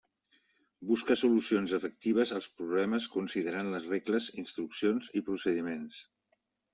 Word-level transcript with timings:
Busca 0.91 1.17
solucions 1.19 1.75
efectives 1.77 2.31
als 2.37 2.47
problemes 2.61 3.07
considerant 3.17 3.69
les 3.75 3.85
regles, 3.91 4.31
instruccions 4.45 5.11
i 5.21 5.23
procediments. 5.29 6.01